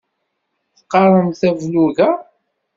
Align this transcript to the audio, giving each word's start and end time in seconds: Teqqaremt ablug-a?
Teqqaremt 0.75 1.41
ablug-a? 1.49 2.09